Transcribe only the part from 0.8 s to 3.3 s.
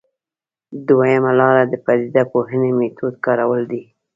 دویمه لاره د پدیده پوهنې میتود